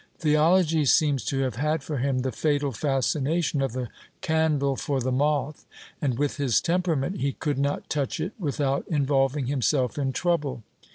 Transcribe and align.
Theology 0.17 0.83
seems 0.85 1.23
to 1.25 1.41
have 1.41 1.57
had 1.57 1.83
for 1.83 1.99
him 1.99 2.21
the 2.23 2.31
fatal 2.31 2.71
fascination 2.71 3.61
of 3.61 3.73
the 3.73 3.89
candle 4.21 4.75
for 4.75 4.99
the 4.99 5.11
moth 5.11 5.67
and, 6.01 6.17
with 6.17 6.37
his 6.37 6.59
temperament, 6.59 7.17
he 7.21 7.33
could 7.33 7.59
not 7.59 7.87
touch 7.87 8.19
it 8.19 8.33
without 8.39 8.83
involving 8.87 9.45
himself 9.45 9.99
in 9.99 10.11
trouble. 10.11 10.63